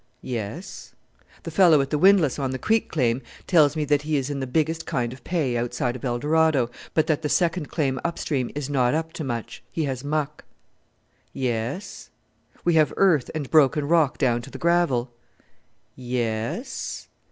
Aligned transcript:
"Yes." 0.23 0.95
"The 1.43 1.51
fellow 1.51 1.79
at 1.79 1.91
the 1.91 1.97
windlass 1.99 2.39
on 2.39 2.49
the 2.49 2.57
creek 2.57 2.89
claim 2.89 3.21
tells 3.45 3.75
me 3.75 3.85
that 3.85 4.01
he 4.01 4.17
is 4.17 4.31
in 4.31 4.39
the 4.39 4.47
biggest 4.47 4.87
kind 4.87 5.13
of 5.13 5.23
pay 5.23 5.55
outside 5.55 5.95
of 5.95 6.03
Eldorado, 6.03 6.71
but 6.95 7.05
that 7.05 7.21
the 7.21 7.29
second 7.29 7.69
claim 7.69 7.99
up 8.03 8.17
stream 8.17 8.49
is 8.55 8.67
not 8.67 8.95
up 8.95 9.13
to 9.13 9.23
much. 9.23 9.61
He 9.71 9.83
has 9.83 10.03
muck." 10.03 10.43
"Yes." 11.33 12.09
"We 12.65 12.73
have 12.73 12.91
earth 12.97 13.29
and 13.35 13.51
broken 13.51 13.87
rock 13.87 14.17
down 14.17 14.41
to 14.41 14.49
the 14.49 14.57
gravel." 14.57 15.11
"Yes." 15.95 17.07